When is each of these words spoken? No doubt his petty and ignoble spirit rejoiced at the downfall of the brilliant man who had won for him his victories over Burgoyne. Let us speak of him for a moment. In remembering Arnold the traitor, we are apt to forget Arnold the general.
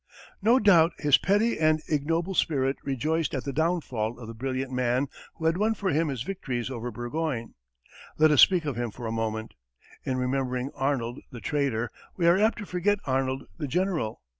No 0.41 0.57
doubt 0.57 0.93
his 0.97 1.19
petty 1.19 1.59
and 1.59 1.79
ignoble 1.87 2.33
spirit 2.33 2.75
rejoiced 2.83 3.35
at 3.35 3.43
the 3.43 3.53
downfall 3.53 4.17
of 4.17 4.27
the 4.27 4.33
brilliant 4.33 4.71
man 4.71 5.05
who 5.35 5.45
had 5.45 5.57
won 5.57 5.75
for 5.75 5.91
him 5.91 6.07
his 6.07 6.23
victories 6.23 6.71
over 6.71 6.89
Burgoyne. 6.89 7.53
Let 8.17 8.31
us 8.31 8.41
speak 8.41 8.65
of 8.65 8.75
him 8.75 8.89
for 8.89 9.05
a 9.05 9.11
moment. 9.11 9.53
In 10.03 10.17
remembering 10.17 10.71
Arnold 10.73 11.19
the 11.31 11.39
traitor, 11.39 11.91
we 12.17 12.25
are 12.25 12.39
apt 12.39 12.57
to 12.57 12.65
forget 12.65 12.97
Arnold 13.05 13.43
the 13.59 13.67
general. 13.67 14.23